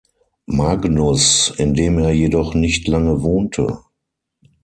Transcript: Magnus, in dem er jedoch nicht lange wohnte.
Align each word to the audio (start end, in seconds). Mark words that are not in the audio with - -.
Magnus, 0.47 1.53
in 1.57 1.75
dem 1.75 1.99
er 1.99 2.09
jedoch 2.11 2.55
nicht 2.55 2.87
lange 2.87 3.21
wohnte. 3.21 3.83